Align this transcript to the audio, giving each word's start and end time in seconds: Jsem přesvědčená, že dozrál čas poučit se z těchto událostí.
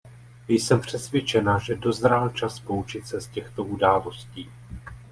Jsem 0.47 0.81
přesvědčená, 0.81 1.57
že 1.59 1.75
dozrál 1.75 2.29
čas 2.29 2.59
poučit 2.59 3.07
se 3.07 3.21
z 3.21 3.27
těchto 3.27 3.63
událostí. 3.63 4.49